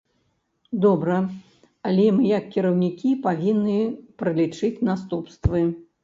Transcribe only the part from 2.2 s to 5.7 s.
як кіраўнікі, павінны пралічыць наступствы.